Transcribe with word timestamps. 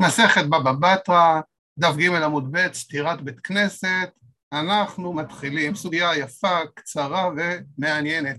מסכת 0.00 0.44
בבא 0.44 0.72
בתרא, 0.72 1.40
דף 1.78 1.96
ג' 1.96 2.14
עמוד 2.14 2.48
ב', 2.52 2.72
סתירת 2.72 3.22
בית 3.22 3.40
כנסת, 3.40 4.10
אנחנו 4.52 5.12
מתחילים, 5.12 5.74
סוגיה 5.74 6.16
יפה, 6.16 6.58
קצרה 6.74 7.30
ומעניינת. 7.36 8.36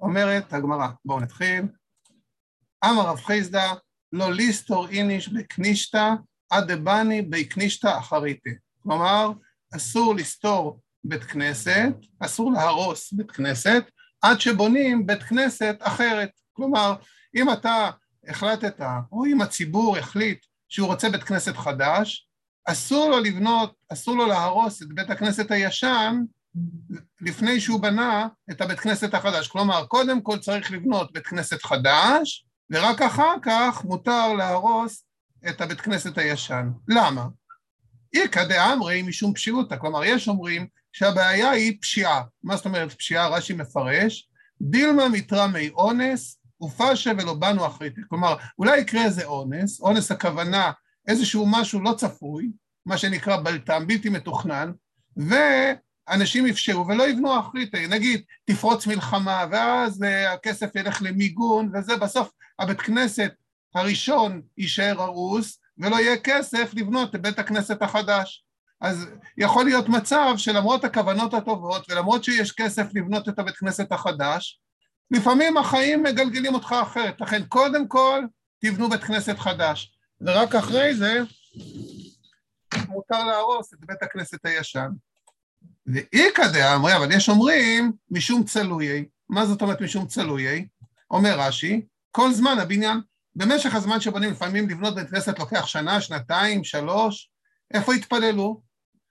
אומרת 0.00 0.52
הגמרא, 0.52 0.88
בואו 1.04 1.20
נתחיל. 1.20 1.64
אמר 2.84 3.02
רב 3.02 3.20
חיסדא, 3.20 3.72
לא 4.12 4.32
ליסטור 4.32 4.88
איניש 4.88 5.28
בקנישתא, 5.28 6.10
עד 6.50 6.72
דבני 6.72 7.22
בי 7.22 7.44
קנישתא 7.44 7.98
אחריתי. 7.98 8.50
כלומר, 8.82 9.32
אסור 9.76 10.14
לסתור 10.14 10.80
בית 11.04 11.24
כנסת, 11.24 11.92
אסור 12.20 12.52
להרוס 12.52 13.12
בית 13.12 13.30
כנסת, 13.30 13.84
עד 14.22 14.40
שבונים 14.40 15.06
בית 15.06 15.22
כנסת 15.22 15.76
אחרת. 15.80 16.30
כלומר, 16.52 16.94
אם 17.36 17.52
אתה 17.52 17.90
החלטת, 18.28 18.80
או 19.12 19.24
אם 19.26 19.40
הציבור 19.40 19.96
החליט 19.96 20.46
שהוא 20.68 20.88
רוצה 20.88 21.10
בית 21.10 21.22
כנסת 21.22 21.56
חדש, 21.56 22.28
אסור 22.64 23.10
לו 23.10 23.20
לבנות, 23.20 23.74
אסור 23.92 24.16
לו 24.16 24.26
להרוס 24.26 24.82
את 24.82 24.88
בית 24.88 25.10
הכנסת 25.10 25.50
הישן 25.50 26.22
לפני 27.20 27.60
שהוא 27.60 27.80
בנה 27.80 28.28
את 28.50 28.60
הבית 28.60 28.80
כנסת 28.80 29.14
החדש. 29.14 29.48
כלומר, 29.48 29.86
קודם 29.86 30.20
כל 30.20 30.38
צריך 30.38 30.72
לבנות 30.72 31.12
בית 31.12 31.26
כנסת 31.26 31.62
חדש, 31.62 32.46
ורק 32.70 33.02
אחר 33.02 33.34
כך 33.42 33.84
מותר 33.84 34.32
להרוס 34.32 35.04
את 35.48 35.60
הבית 35.60 35.80
כנסת 35.80 36.18
הישן. 36.18 36.70
למה? 36.88 37.26
איכא 38.14 38.44
דאמרי 38.44 39.02
משום 39.02 39.34
פשיעותא, 39.34 39.76
כלומר 39.76 40.04
יש 40.04 40.28
אומרים 40.28 40.66
שהבעיה 40.92 41.50
היא 41.50 41.78
פשיעה. 41.80 42.22
מה 42.42 42.56
זאת 42.56 42.64
אומרת 42.64 42.92
פשיעה? 42.92 43.28
רש"י 43.28 43.52
מפרש, 43.52 44.28
דילמה 44.60 45.08
מתרמי 45.08 45.68
אונס 45.68 46.37
ופשה 46.62 47.10
ולא 47.18 47.34
באנו 47.34 47.66
אחריתי. 47.66 48.00
כלומר, 48.08 48.36
אולי 48.58 48.78
יקרה 48.78 49.04
איזה 49.04 49.24
אונס, 49.24 49.80
אונס 49.80 50.10
הכוונה 50.10 50.72
איזשהו 51.08 51.46
משהו 51.46 51.82
לא 51.82 51.94
צפוי, 51.96 52.50
מה 52.86 52.98
שנקרא 52.98 53.36
בלטם, 53.36 53.86
בלתי 53.86 54.08
מתוכנן, 54.08 54.72
ואנשים 55.16 56.46
יפשעו 56.46 56.86
ולא 56.86 57.08
יבנו 57.08 57.40
אחריתי. 57.40 57.86
נגיד, 57.86 58.22
תפרוץ 58.44 58.86
מלחמה, 58.86 59.44
ואז 59.50 60.02
אה, 60.02 60.32
הכסף 60.32 60.76
ילך 60.76 61.02
למיגון, 61.02 61.70
וזה 61.74 61.96
בסוף 61.96 62.30
הבית 62.58 62.80
כנסת 62.80 63.32
הראשון 63.74 64.42
יישאר 64.58 65.02
הרוס, 65.02 65.60
ולא 65.78 65.96
יהיה 65.96 66.16
כסף 66.16 66.70
לבנות 66.74 67.14
את 67.14 67.22
בית 67.22 67.38
הכנסת 67.38 67.82
החדש. 67.82 68.44
אז 68.80 69.06
יכול 69.38 69.64
להיות 69.64 69.88
מצב 69.88 70.34
שלמרות 70.36 70.84
הכוונות 70.84 71.34
הטובות 71.34 71.90
ולמרות 71.90 72.24
שיש 72.24 72.52
כסף 72.52 72.86
לבנות 72.94 73.28
את 73.28 73.38
הבית 73.38 73.56
כנסת 73.56 73.92
החדש, 73.92 74.60
לפעמים 75.10 75.56
החיים 75.56 76.02
מגלגלים 76.02 76.54
אותך 76.54 76.74
אחרת, 76.82 77.20
לכן 77.20 77.44
קודם 77.44 77.88
כל 77.88 78.24
תבנו 78.58 78.88
בית 78.88 79.04
כנסת 79.04 79.38
חדש, 79.38 79.92
ורק 80.20 80.54
אחרי 80.54 80.94
זה 80.94 81.20
מותר 82.88 83.24
להרוס 83.24 83.74
את 83.74 83.78
בית 83.80 84.02
הכנסת 84.02 84.46
הישן. 84.46 84.88
ואיכא 85.86 86.48
דאמרי, 86.52 86.96
אבל 86.96 87.12
יש 87.12 87.28
אומרים 87.28 87.92
משום 88.10 88.44
צלויי. 88.44 89.04
מה 89.28 89.46
זאת 89.46 89.62
אומרת 89.62 89.80
משום 89.80 90.06
צלויי? 90.06 90.66
אומר 91.10 91.40
רש"י, 91.40 91.86
כל 92.10 92.32
זמן 92.32 92.58
הבניין, 92.58 93.00
במשך 93.36 93.74
הזמן 93.74 94.00
שבונים 94.00 94.30
לפעמים 94.30 94.68
לבנות 94.68 94.94
בית 94.94 95.10
כנסת 95.10 95.38
לוקח 95.38 95.66
שנה, 95.66 96.00
שנתיים, 96.00 96.64
שלוש, 96.64 97.30
איפה 97.74 97.94
יתפללו? 97.94 98.60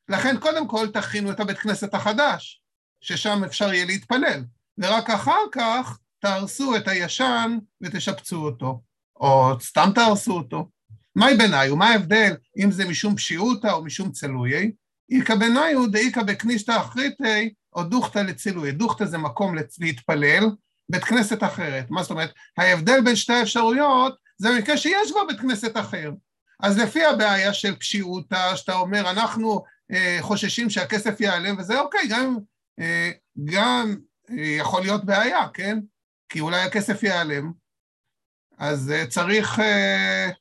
לכן 0.09 0.39
קודם 0.39 0.67
כל 0.67 0.87
תכינו 0.93 1.31
את 1.31 1.39
הבית 1.39 1.57
כנסת 1.57 1.93
החדש, 1.93 2.61
ששם 3.01 3.43
אפשר 3.43 3.73
יהיה 3.73 3.85
להתפלל. 3.85 4.43
ורק 4.77 5.09
אחר 5.09 5.41
כך 5.51 5.99
תהרסו 6.19 6.75
את 6.75 6.87
הישן 6.87 7.57
ותשפצו 7.81 8.45
אותו, 8.45 8.81
או 9.15 9.59
סתם 9.59 9.89
תהרסו 9.95 10.37
אותו. 10.37 10.69
מהי 11.15 11.37
ביניו? 11.37 11.75
מה 11.75 11.89
ההבדל 11.89 12.35
אם 12.63 12.71
זה 12.71 12.85
משום 12.85 13.15
פשיעותא 13.15 13.67
או 13.67 13.83
משום 13.83 14.11
צלויי? 14.11 14.71
איכא 15.11 15.35
ביניו 15.35 15.87
דאיכא 15.91 16.23
בקנישתא 16.23 16.77
אחריתי 16.77 17.53
או 17.75 17.83
דוכתא 17.83 18.19
לצילוי. 18.19 18.71
דוכתא 18.71 19.05
זה 19.05 19.17
מקום 19.17 19.55
להתפלל, 19.79 20.43
בית 20.89 21.03
כנסת 21.03 21.43
אחרת. 21.43 21.91
מה 21.91 22.01
זאת 22.01 22.11
אומרת? 22.11 22.33
ההבדל 22.57 23.01
בין 23.01 23.15
שתי 23.15 23.33
האפשרויות 23.33 24.15
זה 24.37 24.49
במקרה 24.49 24.77
שיש 24.77 25.11
כבר 25.11 25.25
בית 25.27 25.39
כנסת 25.39 25.77
אחר. 25.77 26.11
אז 26.59 26.79
לפי 26.79 27.05
הבעיה 27.05 27.53
של 27.53 27.75
פשיעותא, 27.75 28.55
שאתה 28.55 28.73
אומר, 28.73 29.09
אנחנו 29.09 29.63
אה, 29.91 30.17
חוששים 30.21 30.69
שהכסף 30.69 31.21
ייעלם 31.21 31.55
וזה, 31.57 31.79
אוקיי, 31.79 32.07
גם, 32.09 32.37
אה, 32.79 33.11
גם 33.45 33.95
יכול 34.29 34.81
להיות 34.81 35.05
בעיה, 35.05 35.49
כן? 35.53 35.79
כי 36.29 36.39
אולי 36.39 36.61
הכסף 36.61 37.03
ייעלם, 37.03 37.51
אז 38.57 38.93
uh, 38.95 39.07
צריך 39.07 39.59
uh, 39.59 40.33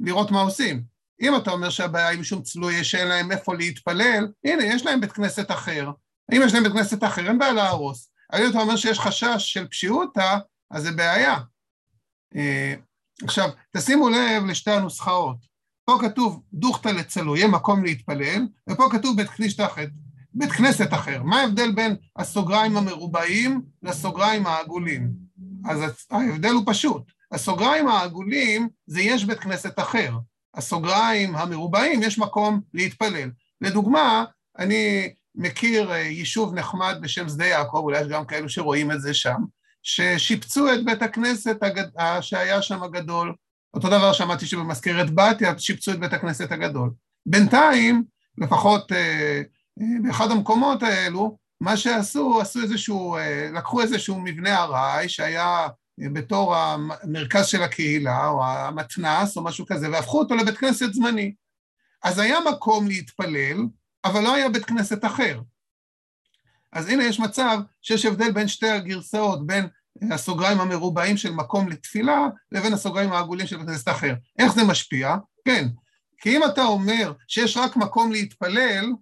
לראות 0.00 0.30
מה 0.30 0.40
עושים. 0.40 0.82
אם 1.20 1.36
אתה 1.36 1.50
אומר 1.50 1.70
שהבעיה 1.70 2.08
היא 2.08 2.20
משום 2.20 2.42
צלוי 2.42 2.84
שאין 2.84 3.08
להם 3.08 3.32
איפה 3.32 3.54
להתפלל, 3.54 4.28
הנה, 4.44 4.64
יש 4.64 4.86
להם 4.86 5.00
בית 5.00 5.12
כנסת 5.12 5.50
אחר. 5.50 5.90
אם 6.32 6.40
יש 6.44 6.54
להם 6.54 6.62
בית 6.62 6.72
כנסת 6.72 7.04
אחר, 7.04 7.28
אין 7.28 7.38
בעיה 7.38 7.52
להרוס. 7.52 8.10
אבל 8.32 8.42
אם 8.42 8.50
אתה 8.50 8.58
אומר 8.58 8.76
שיש 8.76 8.98
חשש 8.98 9.36
של 9.38 9.68
פשיעותא, 9.68 10.38
אז 10.70 10.82
זה 10.82 10.92
בעיה. 10.92 11.36
Uh, 12.34 12.38
עכשיו, 13.24 13.50
תשימו 13.76 14.08
לב 14.08 14.44
לשתי 14.48 14.70
הנוסחאות. 14.70 15.36
פה 15.84 15.98
כתוב 16.00 16.42
דוכתא 16.52 16.88
לצלוי, 16.88 17.46
מקום 17.46 17.84
להתפלל, 17.84 18.46
ופה 18.70 18.88
כתוב 18.92 19.16
בית 19.16 19.28
כנישתא 19.28 19.66
אחר. 19.66 19.84
בית 20.34 20.52
כנסת 20.52 20.94
אחר. 20.94 21.22
מה 21.22 21.40
ההבדל 21.40 21.72
בין 21.72 21.96
הסוגריים 22.16 22.76
המרובעים 22.76 23.62
לסוגריים 23.82 24.46
העגולים? 24.46 25.10
אז 25.64 26.06
ההבדל 26.10 26.50
הוא 26.50 26.62
פשוט. 26.66 27.02
הסוגריים 27.32 27.88
העגולים 27.88 28.68
זה 28.86 29.00
יש 29.00 29.24
בית 29.24 29.40
כנסת 29.40 29.78
אחר. 29.78 30.10
הסוגריים 30.54 31.36
המרובעים 31.36 32.02
יש 32.02 32.18
מקום 32.18 32.60
להתפלל. 32.74 33.30
לדוגמה, 33.60 34.24
אני 34.58 35.12
מכיר 35.34 35.92
אה, 35.92 35.96
יישוב 35.96 36.54
נחמד 36.54 36.96
בשם 37.00 37.28
שדה 37.28 37.46
יעקב, 37.46 37.76
אולי 37.76 38.00
יש 38.00 38.08
גם 38.08 38.24
כאלו 38.24 38.48
שרואים 38.48 38.92
את 38.92 39.00
זה 39.00 39.14
שם, 39.14 39.42
ששיפצו 39.82 40.72
את 40.72 40.84
בית 40.84 41.02
הכנסת 41.02 41.62
הגד... 41.62 41.86
שהיה 42.20 42.62
שם 42.62 42.82
הגדול. 42.82 43.34
אותו 43.74 43.88
דבר 43.88 44.12
שמעתי 44.12 44.46
שבמזכרת 44.46 45.14
בתיה 45.14 45.58
שיפצו 45.58 45.92
את 45.92 46.00
בית 46.00 46.12
הכנסת 46.12 46.52
הגדול. 46.52 46.90
בינתיים, 47.26 48.04
לפחות 48.38 48.92
אה, 48.92 49.42
באחד 49.76 50.30
המקומות 50.30 50.82
האלו, 50.82 51.38
מה 51.60 51.76
שעשו, 51.76 52.40
עשו 52.40 52.62
איזשהו, 52.62 53.16
אה, 53.16 53.50
לקחו 53.52 53.80
איזשהו 53.82 54.20
מבנה 54.20 54.62
ארעי 54.62 55.08
שהיה 55.08 55.68
אה, 56.02 56.08
בתור 56.12 56.56
המרכז 56.56 57.46
של 57.46 57.62
הקהילה, 57.62 58.26
או 58.26 58.46
המתנ"ס, 58.46 59.36
או 59.36 59.44
משהו 59.44 59.66
כזה, 59.66 59.90
והפכו 59.90 60.18
אותו 60.18 60.34
לבית 60.34 60.58
כנסת 60.58 60.92
זמני. 60.92 61.34
אז 62.04 62.18
היה 62.18 62.38
מקום 62.52 62.86
להתפלל, 62.86 63.58
אבל 64.04 64.20
לא 64.20 64.34
היה 64.34 64.48
בית 64.48 64.64
כנסת 64.64 65.04
אחר. 65.04 65.40
אז 66.72 66.88
הנה 66.88 67.04
יש 67.04 67.20
מצב 67.20 67.58
שיש 67.82 68.04
הבדל 68.04 68.32
בין 68.32 68.48
שתי 68.48 68.68
הגרסאות, 68.68 69.46
בין 69.46 69.68
הסוגריים 70.10 70.60
המרובעים 70.60 71.16
של 71.16 71.32
מקום 71.32 71.68
לתפילה, 71.68 72.28
לבין 72.52 72.72
הסוגריים 72.72 73.12
העגולים 73.12 73.46
של 73.46 73.56
בית 73.56 73.66
כנסת 73.66 73.88
אחר. 73.88 74.14
איך 74.38 74.52
זה 74.54 74.64
משפיע? 74.64 75.16
כן, 75.44 75.68
כי 76.20 76.36
אם 76.36 76.44
אתה 76.44 76.64
אומר 76.64 77.12
שיש 77.28 77.56
רק 77.56 77.76
מקום 77.76 78.12
להתפלל, 78.12 78.92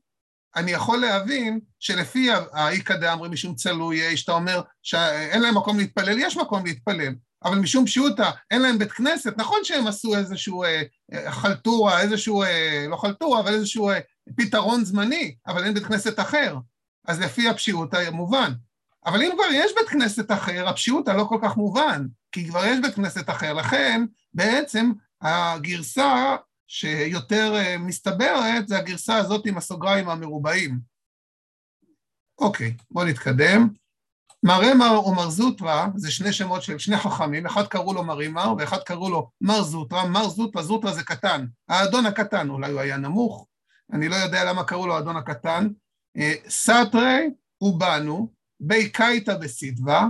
אני 0.56 0.70
יכול 0.70 0.98
להבין 0.98 1.60
שלפי 1.80 2.28
האיכא 2.52 2.96
דאמרי 2.96 3.28
משום 3.28 3.54
צלוי, 3.54 4.16
שאתה 4.16 4.32
אומר 4.32 4.60
שאין 4.82 5.42
להם 5.42 5.56
מקום 5.56 5.78
להתפלל, 5.78 6.18
יש 6.18 6.36
מקום 6.36 6.66
להתפלל, 6.66 7.14
אבל 7.44 7.58
משום 7.58 7.86
פשיעותא 7.86 8.30
אין 8.50 8.62
להם 8.62 8.78
בית 8.78 8.92
כנסת, 8.92 9.34
נכון 9.36 9.58
שהם 9.62 9.86
עשו 9.86 10.16
איזשהו 10.16 10.64
אה, 10.64 10.82
חלטורה, 11.30 12.00
איזשהו, 12.00 12.42
אה, 12.42 12.86
לא 12.88 12.96
חלטורה, 12.96 13.40
אבל 13.40 13.54
איזשהו 13.54 13.90
אה, 13.90 13.98
פתרון 14.36 14.84
זמני, 14.84 15.34
אבל 15.46 15.64
אין 15.64 15.74
בית 15.74 15.86
כנסת 15.86 16.20
אחר, 16.20 16.56
אז 17.08 17.20
לפי 17.20 17.48
הפשיעותא 17.48 18.10
מובן. 18.12 18.52
אבל 19.06 19.22
אם 19.22 19.30
כבר 19.34 19.44
יש 19.52 19.72
בית 19.76 19.88
כנסת 19.88 20.32
אחר, 20.32 20.68
הפשיעותא 20.68 21.10
לא 21.10 21.24
כל 21.24 21.38
כך 21.42 21.56
מובן, 21.56 22.06
כי 22.32 22.48
כבר 22.48 22.64
יש 22.64 22.78
בית 22.82 22.94
כנסת 22.94 23.30
אחר, 23.30 23.52
לכן 23.52 24.04
בעצם 24.34 24.92
הגרסה 25.22 26.36
שיותר 26.74 27.54
אה, 27.54 27.78
מסתברת 27.78 28.68
זה 28.68 28.78
הגרסה 28.78 29.16
הזאת 29.16 29.46
עם 29.46 29.56
הסוגריים 29.56 30.08
המרובעים. 30.08 30.80
אוקיי, 32.38 32.76
בואו 32.90 33.06
נתקדם. 33.06 33.68
מרמר 34.42 35.06
ומר 35.06 35.30
זוטרא 35.30 35.86
זה 35.96 36.10
שני 36.10 36.32
שמות 36.32 36.62
של 36.62 36.78
שני 36.78 36.96
חכמים, 36.96 37.46
אחד 37.46 37.66
קראו 37.66 37.94
לו 37.94 38.04
מרימר 38.04 38.54
ואחד 38.58 38.78
קראו 38.78 39.10
לו 39.10 39.30
מר 39.40 39.62
זוטרא, 39.62 40.04
מר 40.04 40.28
זוטרא, 40.28 40.62
זוטרא 40.62 40.92
זה 40.92 41.02
קטן, 41.02 41.46
האדון 41.68 42.06
הקטן, 42.06 42.48
אולי 42.48 42.72
הוא 42.72 42.80
היה 42.80 42.96
נמוך, 42.96 43.46
אני 43.92 44.08
לא 44.08 44.16
יודע 44.16 44.44
למה 44.44 44.64
קראו 44.64 44.86
לו 44.86 44.94
האדון 44.96 45.16
הקטן, 45.16 45.68
אה, 46.16 46.34
סטרי 46.48 47.30
ובנו, 47.60 48.32
בי 48.60 48.90
קייתא 48.90 49.34
בסידווה, 49.34 50.08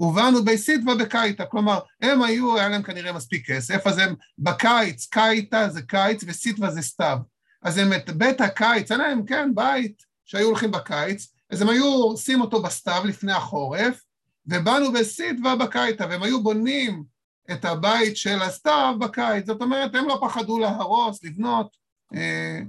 ובאנו 0.00 0.44
בסיטווה 0.44 0.94
בקיתא, 0.94 1.44
כלומר, 1.50 1.78
הם 2.00 2.22
היו, 2.22 2.56
היה 2.56 2.68
להם 2.68 2.82
כנראה 2.82 3.12
מספיק 3.12 3.50
כסף, 3.50 3.86
אז 3.86 3.98
הם 3.98 4.14
בקיץ, 4.38 5.06
קיתא 5.06 5.68
זה 5.68 5.82
קיץ 5.82 6.24
וסיטווה 6.26 6.70
זה 6.70 6.82
סתיו. 6.82 7.18
אז 7.62 7.78
הם 7.78 7.92
את 7.92 8.10
בית 8.10 8.40
הקיץ, 8.40 8.90
היה 8.90 8.98
להם, 8.98 9.26
כן, 9.26 9.54
בית 9.54 10.02
שהיו 10.24 10.46
הולכים 10.46 10.70
בקיץ, 10.70 11.32
אז 11.50 11.62
הם 11.62 11.68
היו 11.68 11.84
עושים 11.84 12.40
אותו 12.40 12.62
בסתיו 12.62 13.02
לפני 13.04 13.32
החורף, 13.32 14.02
ובאנו 14.46 14.92
בסיטווה 14.92 15.56
בקיתא, 15.56 16.06
והם 16.10 16.22
היו 16.22 16.42
בונים 16.42 17.04
את 17.52 17.64
הבית 17.64 18.16
של 18.16 18.42
הסתיו 18.42 18.94
בקיץ, 19.00 19.46
זאת 19.46 19.62
אומרת, 19.62 19.94
הם 19.94 20.08
לא 20.08 20.18
פחדו 20.22 20.58
להרוס, 20.58 21.24
לבנות. 21.24 21.76
אה, 22.14 22.60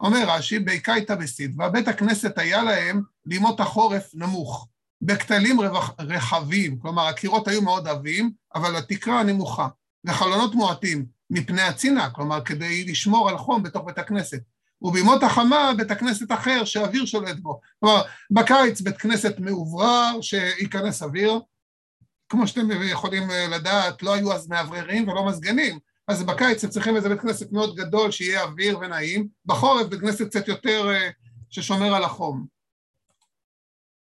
אומר 0.00 0.24
רש"י, 0.28 0.58
ביקייתא 0.58 1.14
בסידווה, 1.14 1.68
בית 1.68 1.88
הכנסת 1.88 2.38
היה 2.38 2.62
להם 2.62 3.02
לימות 3.26 3.60
החורף 3.60 4.10
נמוך, 4.14 4.68
בכתלים 5.02 5.60
רחבים, 5.98 6.78
כלומר 6.78 7.06
הקירות 7.06 7.48
היו 7.48 7.62
מאוד 7.62 7.88
עבים, 7.88 8.30
אבל 8.54 8.76
התקרה 8.76 9.22
נמוכה, 9.22 9.68
וחלונות 10.04 10.54
מועטים, 10.54 11.06
מפני 11.30 11.62
הצינה, 11.62 12.10
כלומר 12.10 12.44
כדי 12.44 12.84
לשמור 12.84 13.28
על 13.28 13.38
חום 13.38 13.62
בתוך 13.62 13.84
בית 13.86 13.98
הכנסת. 13.98 14.40
ובימות 14.82 15.22
החמה 15.22 15.72
בית 15.76 15.90
הכנסת 15.90 16.32
אחר 16.32 16.64
שאוויר 16.64 17.06
שולט 17.06 17.36
בו. 17.38 17.60
כלומר, 17.80 18.02
בקיץ 18.30 18.80
בית 18.80 18.96
כנסת 18.96 19.34
מאוברר 19.38 20.20
שייכנס 20.20 21.02
אוויר, 21.02 21.40
כמו 22.28 22.46
שאתם 22.46 22.68
יכולים 22.82 23.30
אה, 23.30 23.46
לדעת, 23.46 24.02
לא 24.02 24.14
היו 24.14 24.32
אז 24.32 24.48
מאווררים 24.48 25.08
ולא 25.08 25.26
מזגנים, 25.26 25.78
אז 26.08 26.22
בקיץ 26.22 26.64
הם 26.64 26.70
צריכים 26.70 26.96
איזה 26.96 27.08
בית 27.08 27.20
כנסת 27.20 27.52
מאוד 27.52 27.76
גדול 27.76 28.10
שיהיה 28.10 28.42
אוויר 28.42 28.78
ונעים, 28.78 29.28
בחורף 29.46 29.86
בית 29.86 30.00
כנסת 30.00 30.26
קצת 30.28 30.48
יותר 30.48 30.90
אה, 30.90 31.10
ששומר 31.50 31.94
על 31.94 32.04
החום. 32.04 32.55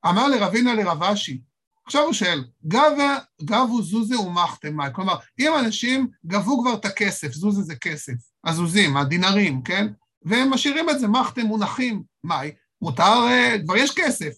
אמר 0.06 0.28
לרבינה 0.28 0.74
לרבשי, 0.74 1.42
עכשיו 1.86 2.04
הוא 2.04 2.14
שואל, 2.14 2.46
גבה, 2.68 3.18
גבו 3.42 3.82
זוזה 3.82 4.20
ומחתם 4.20 4.74
מאי, 4.74 4.90
כלומר, 4.94 5.16
אם 5.40 5.52
אנשים 5.60 6.08
גבו 6.26 6.62
כבר 6.62 6.74
את 6.74 6.86
הכסף, 6.86 7.32
זוזה 7.32 7.62
זה 7.62 7.76
כסף, 7.76 8.14
הזוזים, 8.46 8.98
הדינרים, 8.98 9.62
כן? 9.62 9.88
והם 10.22 10.50
משאירים 10.50 10.90
את 10.90 11.00
זה, 11.00 11.08
מחתם 11.08 11.42
מונחים, 11.42 12.04
מאי, 12.24 12.52
מותר, 12.82 13.28
אה, 13.28 13.56
כבר 13.66 13.78
יש 13.78 13.92
כסף. 13.96 14.34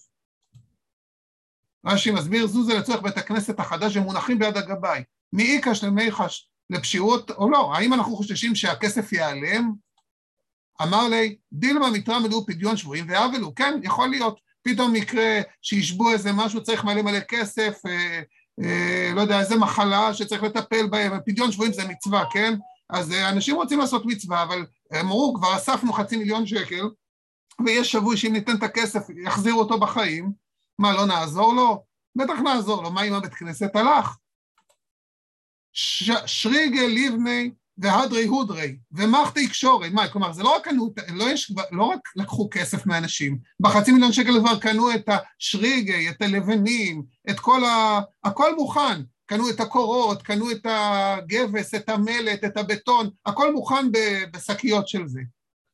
רש"י 1.85 2.11
מסביר, 2.11 2.47
זוזה 2.47 2.73
לצורך 2.73 3.01
בית 3.01 3.17
הכנסת 3.17 3.59
החדש, 3.59 3.97
הם 3.97 4.03
מונחים 4.03 4.39
ביד 4.39 4.57
הגבאי. 4.57 5.03
מי 5.33 5.57
איכא 5.57 5.73
שלמי 5.73 6.11
חש 6.11 6.49
לפשירות 6.69 7.31
או 7.31 7.49
לא, 7.49 7.75
האם 7.75 7.93
אנחנו 7.93 8.15
חוששים 8.15 8.55
שהכסף 8.55 9.13
ייעלם? 9.13 9.73
אמר 10.81 11.07
לי, 11.07 11.37
דילמה 11.53 11.91
מתרא 11.91 12.19
מלאו 12.19 12.45
פדיון 12.45 12.77
שבויים 12.77 13.05
ועוולו, 13.09 13.55
כן, 13.55 13.79
יכול 13.83 14.09
להיות, 14.09 14.39
פתאום 14.67 14.93
מקרה 14.93 15.41
שישבו 15.61 16.11
איזה 16.11 16.31
משהו, 16.33 16.63
צריך 16.63 16.83
מלא 16.83 17.01
מלא 17.01 17.19
כסף, 17.19 17.85
אה, 17.85 18.21
אה, 18.63 19.11
לא 19.15 19.21
יודע, 19.21 19.39
איזה 19.39 19.55
מחלה 19.55 20.13
שצריך 20.13 20.43
לטפל 20.43 20.87
בהם, 20.87 21.19
פדיון 21.25 21.51
שבויים 21.51 21.73
זה 21.73 21.87
מצווה, 21.87 22.23
כן? 22.31 22.53
אז 22.89 23.11
אה, 23.11 23.29
אנשים 23.29 23.55
רוצים 23.55 23.79
לעשות 23.79 24.05
מצווה, 24.05 24.43
אבל 24.43 24.65
אמרו, 24.99 25.33
כבר 25.37 25.55
אספנו 25.55 25.93
חצי 25.93 26.17
מיליון 26.17 26.45
שקל, 26.45 26.89
ויש 27.65 27.91
שבוי 27.91 28.17
שאם 28.17 28.33
ניתן 28.33 28.55
את 28.55 28.63
הכסף 28.63 29.01
יחזירו 29.25 29.59
אותו 29.59 29.79
בחיים, 29.79 30.31
מה, 30.79 30.93
לא 30.93 31.05
נעזור 31.05 31.53
לו? 31.53 31.83
בטח 32.15 32.39
נעזור 32.43 32.83
לו, 32.83 32.91
מה 32.91 33.03
אם 33.03 33.13
הבית 33.13 33.33
כנסת 33.33 33.75
הלך? 33.75 34.17
ש... 35.73 36.11
שריגה 36.25 36.87
ליבני 36.87 37.51
והדרי 37.77 38.25
הודרי 38.25 38.77
ומחתי 38.91 39.49
קשורי, 39.49 39.89
מה, 39.89 40.07
כלומר 40.07 40.33
זה 40.33 40.43
לא 40.43 40.55
רק 40.55 40.63
קנו, 40.63 40.93
לא, 41.13 41.29
יש, 41.29 41.51
לא 41.71 41.83
רק 41.83 41.99
לקחו 42.15 42.47
כסף 42.51 42.85
מאנשים, 42.85 43.37
בחצי 43.59 43.91
מיליון 43.91 44.13
שקל 44.13 44.39
כבר 44.39 44.59
קנו 44.59 44.93
את 44.93 45.09
השריגי, 45.09 46.09
את 46.09 46.21
הלבנים, 46.21 47.03
את 47.29 47.39
כל 47.39 47.65
ה... 47.65 47.99
הכל 48.23 48.55
מוכן, 48.55 49.01
קנו 49.25 49.49
את 49.49 49.59
הקורות, 49.59 50.21
קנו 50.21 50.51
את 50.51 50.65
הגבס, 50.69 51.73
את 51.75 51.89
המלט, 51.89 52.43
את 52.43 52.57
הבטון, 52.57 53.09
הכל 53.25 53.53
מוכן 53.53 53.91
בשקיות 54.33 54.87
של 54.87 55.07
זה. 55.07 55.21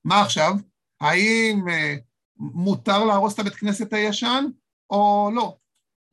מה 0.06 0.22
עכשיו? 0.22 0.54
האם 1.02 1.70
אה, 1.70 1.96
מותר 2.38 3.06
להרוס 3.06 3.34
את 3.34 3.40
הבית 3.40 3.56
כנסת 3.56 3.94
הישן 3.94 4.46
או 4.90 5.30
לא? 5.34 5.58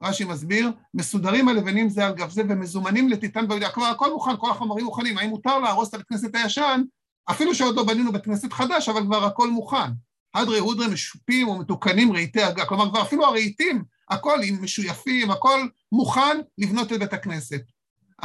רש"י 0.03 0.25
מסביר, 0.25 0.71
מסודרים 0.95 1.49
הלבנים 1.49 1.89
זה 1.89 2.07
על 2.07 2.15
גב 2.15 2.31
זה 2.31 2.43
ומזומנים 2.49 3.09
לטיטן 3.09 3.49
בידיעה, 3.49 3.71
כלומר 3.71 3.89
הכל 3.89 4.13
מוכן, 4.13 4.37
כל 4.39 4.51
החומרים 4.51 4.85
מוכנים, 4.85 5.19
האם 5.19 5.31
מותר 5.31 5.59
להרוס 5.59 5.89
את 5.89 5.95
הבית 5.95 6.07
כנסת 6.09 6.35
הישן, 6.35 6.83
אפילו 7.31 7.55
שעוד 7.55 7.77
לא 7.77 7.85
בנינו 7.85 8.13
בית 8.13 8.25
כנסת 8.25 8.53
חדש, 8.53 8.89
אבל 8.89 9.03
כבר 9.03 9.25
הכל 9.25 9.51
מוכן. 9.51 9.91
הדרי 10.35 10.59
הודרי 10.59 10.87
משופים 10.89 11.49
ומתוקנים 11.49 12.13
רהיטי 12.13 12.43
הגג, 12.43 12.65
כלומר 12.65 12.91
כבר 12.91 13.03
אפילו 13.03 13.25
הרהיטים, 13.25 13.85
הכל 14.11 14.39
עם 14.45 14.63
משויפים, 14.63 15.31
הכל 15.31 15.69
מוכן 15.93 16.39
לבנות 16.59 16.93
את 16.93 16.99
בית 16.99 17.13
הכנסת. 17.13 17.61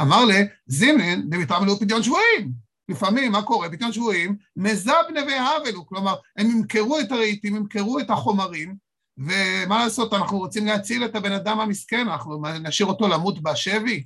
אמר 0.00 0.24
לה, 0.24 0.42
זימן 0.66 1.30
דמיתרא 1.30 1.60
מלאו 1.60 1.78
פדיון 1.78 2.02
שבויים. 2.02 2.52
לפעמים, 2.88 3.32
מה 3.32 3.42
קורה? 3.42 3.68
פדיון 3.68 3.92
שבויים, 3.92 4.36
מזב 4.56 5.02
נווה 5.14 5.42
האבלו, 5.42 5.86
כלומר, 5.86 6.14
הם 6.36 6.50
ימכרו 6.50 7.00
את 7.00 7.12
הרהיטים, 7.12 7.56
ימכרו 7.56 7.98
את 7.98 8.10
החומרים, 8.10 8.76
ומה 9.18 9.84
לעשות, 9.84 10.12
אנחנו 10.14 10.38
רוצים 10.38 10.66
להציל 10.66 11.04
את 11.04 11.16
הבן 11.16 11.32
אדם 11.32 11.60
המסכן, 11.60 12.08
אנחנו 12.08 12.42
נשאיר 12.60 12.88
אותו 12.88 13.08
למות 13.08 13.42
בשבי? 13.42 14.04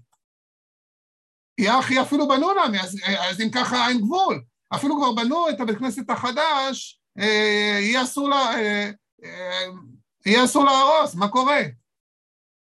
יא 1.58 1.78
אחי, 1.80 2.02
אפילו 2.02 2.28
בנו 2.28 2.48
נמי, 2.54 2.80
אז, 2.80 2.96
אז 3.18 3.40
אם 3.40 3.50
ככה 3.50 3.88
אין 3.88 4.00
גבול. 4.00 4.42
אפילו 4.74 4.96
כבר 4.96 5.12
בנו 5.12 5.48
את 5.48 5.60
הבית 5.60 5.78
כנסת 5.78 6.10
החדש, 6.10 7.00
אה, 7.18 7.78
יהיה 7.80 8.02
אסור, 8.02 8.28
לה, 8.28 8.54
אה, 8.54 8.90
אה, 9.24 9.66
יהיה 10.26 10.44
אסור 10.44 10.64
להרוס, 10.64 11.14
מה 11.14 11.28
קורה? 11.28 11.60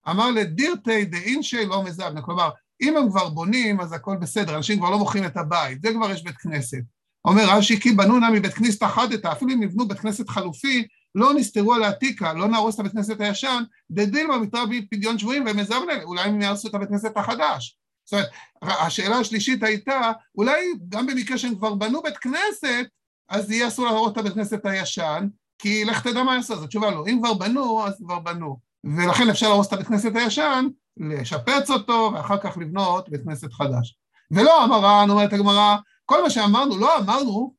אמר 0.09 0.31
לדירתי 0.31 1.05
דאינשי 1.05 1.65
לא 1.65 1.83
מזבנה, 1.83 2.21
כלומר, 2.21 2.49
אם 2.81 2.97
הם 2.97 3.09
כבר 3.09 3.29
בונים, 3.29 3.81
אז 3.81 3.94
הכל 3.94 4.17
בסדר, 4.21 4.57
אנשים 4.57 4.79
כבר 4.79 4.89
לא 4.89 4.97
מוכרים 4.97 5.25
את 5.25 5.38
הבית, 5.38 5.81
זה 5.81 5.94
כבר 5.94 6.11
יש 6.11 6.23
בית 6.23 6.38
כנסת. 6.38 6.81
אומר 7.25 7.44
רש"י, 7.49 7.79
כי 7.81 7.91
בנו 7.91 8.19
נמי 8.19 8.39
בית 8.39 8.53
כנסת 8.53 8.83
אחדתא, 8.83 9.31
אפילו 9.31 9.53
אם 9.53 9.63
יבנו 9.63 9.88
בית 9.88 9.99
כנסת 9.99 10.29
חלופי, 10.29 10.88
לא 11.18 11.34
נסתרו 11.34 11.74
על 11.74 11.84
העתיקה, 11.84 12.34
לא 12.34 12.48
נהרוס 12.48 12.75
את 12.75 12.80
הבית 12.80 12.92
כנסת 12.92 13.22
הישן, 13.22 13.64
דדילמה 13.92 14.38
מתרבי 14.38 14.88
פדיון 14.88 15.19
שבויים 15.19 15.44
ומזמנה, 15.48 16.04
אולי 16.04 16.22
הם 16.22 16.42
יהרסו 16.42 16.68
את 16.68 16.75
הבית 16.75 16.90
כנסת 16.90 17.18
החדש. 17.18 17.78
זאת 18.06 18.14
אומרת, 18.14 18.30
השאלה 18.62 19.18
השלישית 19.18 19.64
הייתה, 19.64 20.12
אולי 20.38 20.66
גם 20.90 21.08
במקרה 21.08 21.38
שהם 21.38 21.56
כבר 21.56 21.74
בנו 21.74 22.02
בית 22.02 22.18
כנסת, 22.18 22.88
אז 23.30 23.52
יהיה 23.52 23.68
אסור 23.68 23.86
להרוס 23.86 24.12
את 24.12 24.18
הבית 24.18 24.34
כנסת 24.34 24.66
הישן, 24.66 25.28
כי 25.60 25.86
לך 25.86 26.08
תדע 26.08 26.24
מה 26.24 26.36
יעשה, 26.36 26.54
אז 26.54 26.64
התשובה 26.64 26.92
לא. 26.92 27.06
אם 27.08 27.19
כבר 27.19 27.34
בנו, 27.34 27.86
אז 27.86 27.98
כבר 28.06 28.19
בנו. 28.19 28.60
ולכן 28.84 29.30
אפשר 29.30 29.50
להרוס 29.50 29.68
את 29.68 29.74
הבית 29.74 29.88
כנסת 29.88 30.16
הישן, 30.16 30.66
לשפץ 30.98 31.69
אותו, 31.69 32.12
ואחר 32.16 32.38
כך 32.38 32.58
לבנות 32.58 33.10
בית 33.10 33.24
כנסת 33.24 33.54
חדש. 33.54 33.98
ולא 34.31 34.64
אמרן, 34.64 35.10
אומרת 35.10 35.34
הגמרא, 35.34 35.75
כל 36.06 36.24
מה 36.24 36.30
שאמרנו, 36.30 36.78
לא 36.78 36.98
אמרנו 36.98 37.56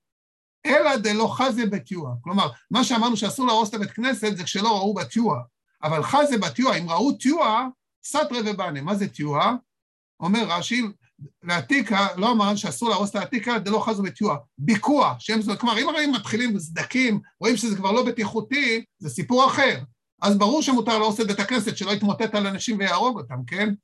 אלא 0.66 0.96
דלא 0.96 1.34
חזה 1.36 1.66
בתיוע. 1.66 2.14
כלומר, 2.20 2.48
מה 2.70 2.84
שאמרנו 2.84 3.16
שאסור 3.16 3.46
להרוס 3.46 3.68
את 3.68 3.74
הבית 3.74 3.90
כנסת 3.90 4.36
זה 4.36 4.44
כשלא 4.44 4.76
ראו 4.76 4.94
בתיוע. 4.94 5.40
אבל 5.82 6.02
חזה 6.02 6.38
בתיוע, 6.38 6.74
אם 6.74 6.90
ראו 6.90 7.12
תיוע, 7.12 7.68
סתרי 8.06 8.40
ובנה. 8.50 8.80
מה 8.80 8.94
זה 8.94 9.08
תיוע? 9.08 9.54
אומר 10.20 10.44
רש"י, 10.48 10.82
לעתיקה, 11.42 12.06
לא 12.16 12.32
אמר 12.32 12.56
שאסור 12.56 12.88
להרוס 12.88 13.10
את 13.10 13.16
העתיקה, 13.16 13.58
דלא 13.58 13.80
חזו 13.86 14.02
בתיוע. 14.02 14.36
ביקוע, 14.58 15.14
שהם 15.18 15.40
כלומר, 15.60 15.78
אם 15.78 15.88
הרי 15.88 16.06
מתחילים 16.06 16.54
בסדקים, 16.54 17.20
רואים 17.40 17.56
שזה 17.56 17.76
כבר 17.76 17.92
לא 17.92 18.06
בטיחותי, 18.06 18.84
זה 18.98 19.08
סיפור 19.08 19.46
אחר. 19.46 19.78
אז 20.22 20.38
ברור 20.38 20.62
שמותר 20.62 20.98
להרוס 20.98 21.20
את 21.20 21.26
בית 21.26 21.40
הכנסת, 21.40 21.76
שלא 21.76 21.90
יתמוטט 21.90 22.34
על 22.34 22.46
אנשים 22.46 22.78
ויהרוג 22.78 23.18
אותם, 23.18 23.44
כן? 23.46 23.74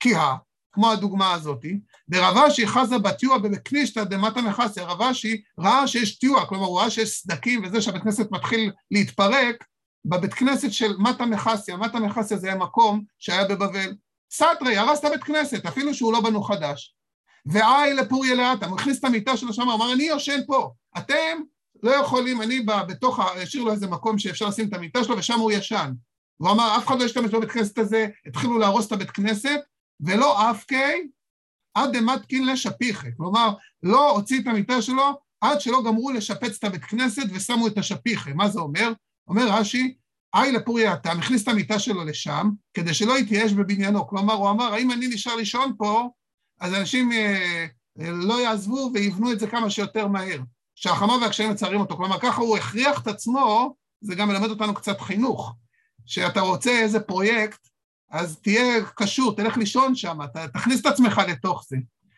כי 0.00 0.14
ה... 0.14 0.34
כמו 0.72 0.90
הדוגמה 0.90 1.32
הזאתי, 1.32 1.78
דרבשי 2.08 2.66
חזה 2.66 2.98
בתיוע 2.98 3.38
בבקנישתא 3.38 4.04
דמטה 4.04 4.42
מחסיה, 4.42 4.84
רבשי 4.84 5.42
ראה 5.58 5.86
שיש 5.86 6.18
תיוע, 6.18 6.46
כלומר 6.46 6.66
הוא 6.66 6.80
ראה 6.80 6.90
שיש 6.90 7.08
סדקים 7.08 7.62
וזה 7.64 7.82
שהבית 7.82 8.02
כנסת 8.02 8.30
מתחיל 8.30 8.72
להתפרק, 8.90 9.64
בבית 10.04 10.34
כנסת 10.34 10.72
של 10.72 10.96
מטה 10.98 11.26
מחסיה, 11.26 11.76
מטה 11.76 12.00
מחסיה 12.00 12.36
זה 12.36 12.52
המקום 12.52 13.04
שהיה 13.18 13.44
בבבל. 13.44 13.94
סטרי, 14.32 14.76
הרס 14.76 15.00
את 15.00 15.04
הבית 15.04 15.24
כנסת, 15.24 15.66
אפילו 15.66 15.94
שהוא 15.94 16.12
לא 16.12 16.20
בנו 16.20 16.42
חדש. 16.42 16.94
ואי 17.46 17.94
לפוריה 17.94 18.34
לאטה, 18.34 18.66
הוא 18.66 18.78
הכניס 18.78 18.98
את 18.98 19.04
המיטה 19.04 19.36
שלו 19.36 19.52
שם, 19.52 19.62
הוא 19.62 19.74
אמר, 19.74 19.92
אני 19.92 20.02
יושן 20.02 20.40
פה, 20.46 20.72
אתם 20.98 21.40
לא 21.82 21.90
יכולים, 21.90 22.42
אני 22.42 22.60
בא 22.60 22.82
בתוך, 22.82 23.20
השאיר 23.20 23.62
לו 23.62 23.72
איזה 23.72 23.86
מקום 23.86 24.18
שאפשר 24.18 24.48
לשים 24.48 24.68
את 24.68 24.74
המיטה 24.74 25.04
שלו, 25.04 25.18
ושם 25.18 25.38
הוא 25.38 25.52
ישן. 25.52 25.92
הוא 26.36 26.50
אמר, 26.50 26.76
אף 26.76 26.86
אחד 26.86 26.98
לא 26.98 27.04
ישתמש 27.04 27.30
בבית 27.30 27.50
כנסת 27.50 27.78
הזה, 27.78 28.06
התחילו 28.26 28.58
להרוס 28.58 28.86
את 28.86 28.92
הבית 28.92 29.10
כנסת, 29.10 29.60
ולא 30.02 30.50
אפקי 30.50 31.08
עד 31.74 31.96
דמתקין 31.96 32.46
לשפיכה. 32.46 33.08
כלומר, 33.16 33.54
לא 33.82 34.10
הוציא 34.10 34.40
את 34.40 34.46
המיטה 34.46 34.82
שלו 34.82 35.20
עד 35.40 35.60
שלא 35.60 35.82
גמרו 35.84 36.10
לשפץ 36.10 36.56
את 36.58 36.64
הבית 36.64 36.84
כנסת 36.84 37.22
ושמו 37.32 37.66
את 37.66 37.78
השפיכה. 37.78 38.34
מה 38.34 38.48
זה 38.48 38.60
אומר? 38.60 38.92
אומר 39.28 39.48
רש"י, 39.48 39.94
היי 40.34 40.52
לפורי 40.52 40.86
התם, 40.86 41.18
הכניס 41.18 41.42
את 41.42 41.48
המיטה 41.48 41.78
שלו 41.78 42.04
לשם, 42.04 42.50
כדי 42.74 42.94
שלא 42.94 43.18
יתייאש 43.18 43.52
בבניינו. 43.52 44.08
כלומר, 44.08 44.34
הוא 44.34 44.50
אמר, 44.50 44.74
האם 44.74 44.90
אני 44.90 45.06
נשאר 45.06 45.36
לישון 45.36 45.72
פה, 45.78 46.08
אז 46.60 46.74
אנשים 46.74 47.12
אה, 47.12 47.66
אה, 48.00 48.10
לא 48.10 48.40
יעזבו 48.40 48.90
ויבנו 48.94 49.32
את 49.32 49.38
זה 49.40 49.46
כמה 49.46 49.70
שיותר 49.70 50.06
מהר. 50.06 50.40
שהחמה 50.74 51.12
והקשיים 51.12 51.50
מצערים 51.50 51.80
אותו. 51.80 51.96
כלומר, 51.96 52.20
ככה 52.20 52.40
הוא 52.40 52.56
הכריח 52.56 53.02
את 53.02 53.06
עצמו, 53.06 53.74
זה 54.00 54.14
גם 54.14 54.28
מלמד 54.28 54.50
אותנו 54.50 54.74
קצת 54.74 55.00
חינוך. 55.00 55.54
שאתה 56.06 56.40
רוצה 56.40 56.70
איזה 56.70 57.00
פרויקט, 57.00 57.68
אז 58.12 58.38
תהיה 58.42 58.84
קשור, 58.94 59.36
תלך 59.36 59.56
לישון 59.56 59.94
שם, 59.94 60.18
תכניס 60.54 60.80
את 60.80 60.86
עצמך 60.86 61.20
לתוך 61.28 61.64
זה. 61.68 61.76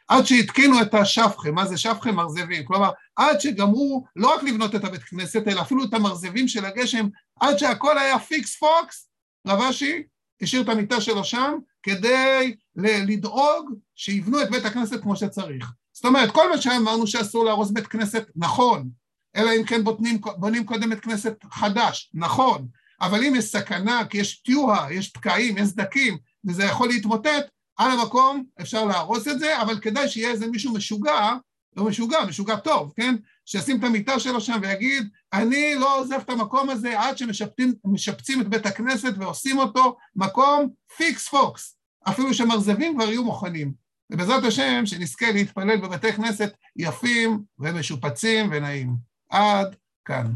עד 0.09 0.27
שהתקינו 0.27 0.83
את 0.83 0.95
השפכה, 0.95 1.51
מה 1.51 1.67
זה 1.67 1.77
שפכה? 1.77 2.13
מרזבים. 2.13 2.65
כלומר, 2.65 2.91
עד 3.17 3.41
שגמרו 3.41 4.05
לא 4.17 4.35
רק 4.35 4.43
לבנות 4.43 4.75
את 4.75 4.85
הבית 4.85 5.03
כנסת, 5.03 5.49
אלא 5.49 5.61
אפילו 5.61 5.85
את 5.85 5.95
המרזבים 5.95 6.49
של 6.49 6.65
הגשם, 6.65 7.07
עד 7.41 7.57
שהכל 7.59 7.99
היה 7.99 8.19
פיקס 8.19 8.57
פוקס, 8.57 9.09
רב 9.47 9.61
אשי, 9.61 10.03
השאיר 10.43 10.63
את 10.63 10.69
המיטה 10.69 11.01
שלו 11.01 11.25
שם 11.25 11.55
כדי 11.83 12.55
לדאוג 12.77 13.75
שיבנו 13.95 14.43
את 14.43 14.51
בית 14.51 14.65
הכנסת 14.65 15.03
כמו 15.03 15.17
שצריך. 15.17 15.73
זאת 15.93 16.05
אומרת, 16.05 16.31
כל 16.31 16.51
מה 16.51 16.59
שאמרנו 16.59 17.07
שאסור 17.07 17.45
להרוס 17.45 17.71
בית 17.71 17.87
כנסת, 17.87 18.27
נכון, 18.37 18.89
אלא 19.37 19.51
אם 19.57 19.65
כן 19.65 19.85
בונים, 19.85 20.21
בונים 20.37 20.67
קודם 20.67 20.91
בית 20.91 21.01
כנסת 21.01 21.45
חדש, 21.51 22.11
נכון, 22.15 22.69
אבל 23.01 23.25
אם 23.25 23.35
יש 23.37 23.45
סכנה, 23.45 24.05
כי 24.11 24.19
יש 24.19 24.43
טיוהה, 24.43 24.93
יש 24.93 25.09
פקעים, 25.09 25.59
יש 25.59 25.69
סדקים, 25.69 26.19
וזה 26.45 26.65
יכול 26.65 26.89
להתמוטט, 26.89 27.47
על 27.77 27.91
המקום 27.91 28.45
אפשר 28.61 28.85
להרוס 28.85 29.29
את 29.29 29.39
זה, 29.39 29.63
אבל 29.63 29.81
כדאי 29.81 30.09
שיהיה 30.09 30.31
איזה 30.31 30.47
מישהו 30.47 30.75
משוגע, 30.75 31.35
לא 31.77 31.85
משוגע, 31.85 32.25
משוגע 32.29 32.57
טוב, 32.57 32.93
כן? 32.97 33.15
שישים 33.47 33.79
את 33.79 33.85
המיטה 33.85 34.19
שלו 34.19 34.41
שם 34.41 34.59
ויגיד, 34.63 35.09
אני 35.33 35.75
לא 35.75 35.99
עוזב 35.99 36.19
את 36.25 36.31
המקום 36.31 36.71
הזה 36.71 37.01
עד 37.01 37.19
שמשפצים 37.19 38.41
את 38.41 38.49
בית 38.49 38.67
הכנסת 38.67 39.13
ועושים 39.19 39.59
אותו 39.59 39.97
מקום 40.17 40.69
פיקס 40.97 41.29
פוקס, 41.29 41.77
אפילו 42.09 42.35
שמרזבים 42.35 42.95
כבר 42.95 43.05
יהיו 43.05 43.25
מוכנים. 43.25 43.73
ובעזרת 44.13 44.45
השם 44.45 44.87
שנזכה 44.87 45.33
להתפלל 45.33 45.77
בבתי 45.77 46.13
כנסת 46.13 46.53
יפים 46.77 47.43
ומשופצים 47.59 48.51
ונעים. 48.53 48.97
עד 49.31 49.77
כאן. 50.05 50.33